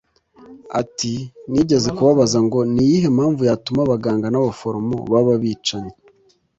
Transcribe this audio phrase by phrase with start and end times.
[0.81, 1.13] Ati
[1.51, 5.93] “Nigeze kubabaza ngo ni iyihe mpamvu yatuma abaganga n’ abaforomo baba abicanyi